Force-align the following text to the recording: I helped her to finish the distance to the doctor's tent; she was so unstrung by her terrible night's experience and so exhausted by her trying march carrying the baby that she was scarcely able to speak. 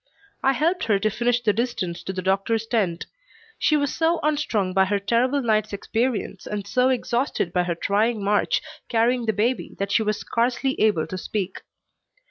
I 0.41 0.53
helped 0.53 0.85
her 0.85 0.97
to 0.97 1.09
finish 1.11 1.41
the 1.43 1.53
distance 1.53 2.01
to 2.01 2.11
the 2.11 2.23
doctor's 2.23 2.65
tent; 2.65 3.05
she 3.59 3.77
was 3.77 3.93
so 3.93 4.19
unstrung 4.23 4.73
by 4.73 4.85
her 4.85 4.97
terrible 4.97 5.43
night's 5.43 5.73
experience 5.73 6.47
and 6.47 6.65
so 6.65 6.89
exhausted 6.89 7.53
by 7.53 7.61
her 7.65 7.75
trying 7.75 8.23
march 8.23 8.63
carrying 8.89 9.27
the 9.27 9.31
baby 9.33 9.75
that 9.77 9.91
she 9.91 10.01
was 10.01 10.17
scarcely 10.17 10.73
able 10.81 11.05
to 11.05 11.19
speak. 11.19 11.61